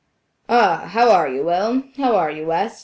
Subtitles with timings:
[0.49, 0.85] "Ah!
[0.87, 1.83] How are you, Will?
[1.97, 2.79] How are you, West?